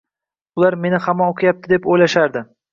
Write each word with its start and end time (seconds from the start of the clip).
Ular 0.61 0.77
meni 0.85 1.01
hamon 1.09 1.31
o’qiyapti, 1.35 1.73
deb 1.77 1.89
o’ylashardi-da. 1.95 2.47